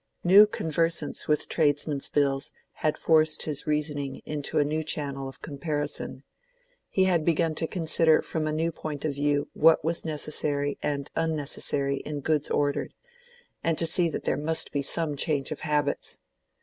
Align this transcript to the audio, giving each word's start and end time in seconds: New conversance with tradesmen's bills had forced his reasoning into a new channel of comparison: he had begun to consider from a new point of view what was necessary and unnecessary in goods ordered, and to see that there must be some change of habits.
New 0.23 0.47
conversance 0.47 1.27
with 1.27 1.47
tradesmen's 1.47 2.09
bills 2.09 2.51
had 2.81 2.97
forced 2.97 3.43
his 3.43 3.67
reasoning 3.67 4.23
into 4.25 4.57
a 4.57 4.65
new 4.65 4.81
channel 4.81 5.29
of 5.29 5.43
comparison: 5.43 6.23
he 6.89 7.03
had 7.03 7.23
begun 7.23 7.53
to 7.53 7.67
consider 7.67 8.23
from 8.23 8.47
a 8.47 8.51
new 8.51 8.71
point 8.71 9.05
of 9.05 9.13
view 9.13 9.47
what 9.53 9.85
was 9.85 10.03
necessary 10.03 10.75
and 10.81 11.11
unnecessary 11.15 11.97
in 11.97 12.19
goods 12.21 12.49
ordered, 12.49 12.95
and 13.63 13.77
to 13.77 13.85
see 13.85 14.09
that 14.09 14.23
there 14.23 14.37
must 14.37 14.71
be 14.71 14.81
some 14.81 15.15
change 15.15 15.51
of 15.51 15.59
habits. 15.59 16.17